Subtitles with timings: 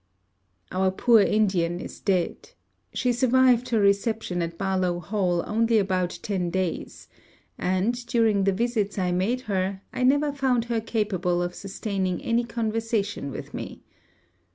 [0.71, 2.53] Our poor Indian is dead.
[2.91, 7.07] She survived her reception at Barlowe Hall only about ten days;
[7.55, 12.43] and, during the visits I made her, I never found her capable of sustaining any
[12.45, 13.83] conversation with me.